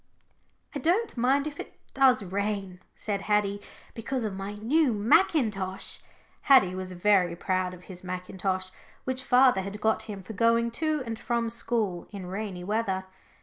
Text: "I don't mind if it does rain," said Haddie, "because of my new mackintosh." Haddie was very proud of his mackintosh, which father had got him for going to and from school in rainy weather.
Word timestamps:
"I 0.73 0.79
don't 0.79 1.15
mind 1.15 1.45
if 1.45 1.59
it 1.59 1.79
does 1.93 2.23
rain," 2.23 2.79
said 2.95 3.21
Haddie, 3.21 3.61
"because 3.93 4.23
of 4.25 4.33
my 4.33 4.55
new 4.55 4.93
mackintosh." 4.95 5.99
Haddie 6.41 6.73
was 6.73 6.93
very 6.93 7.35
proud 7.35 7.75
of 7.75 7.83
his 7.83 8.03
mackintosh, 8.03 8.71
which 9.03 9.23
father 9.23 9.61
had 9.61 9.79
got 9.79 10.09
him 10.09 10.23
for 10.23 10.33
going 10.33 10.71
to 10.71 11.03
and 11.05 11.19
from 11.19 11.49
school 11.51 12.07
in 12.09 12.25
rainy 12.25 12.63
weather. 12.63 13.05